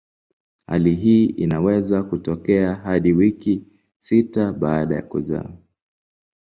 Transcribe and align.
Hali 0.67 0.95
hii 0.95 1.25
inaweza 1.25 2.03
kutokea 2.03 2.75
hadi 2.75 3.13
wiki 3.13 3.63
sita 3.97 4.53
baada 4.53 4.95
ya 4.95 5.01
kuzaa. 5.01 5.49